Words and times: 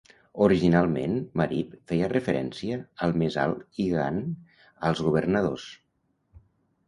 Originalment, 0.43 1.11
"Marip" 1.41 1.73
feia 1.91 2.07
referència 2.13 2.79
al 3.07 3.13
més 3.23 3.37
alt 3.43 3.79
i 3.83 3.85
"gan" 3.97 4.17
als 4.89 5.03
governadors. 5.09 5.67